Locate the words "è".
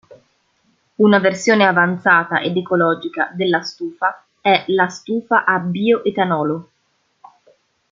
4.41-4.63